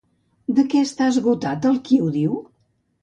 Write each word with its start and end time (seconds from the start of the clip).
De 0.59 0.63
què 0.71 0.81
està 0.87 1.09
esgotat 1.15 1.67
el 1.73 1.79
qui 1.91 2.01
ho 2.07 2.11
diu? 2.17 2.35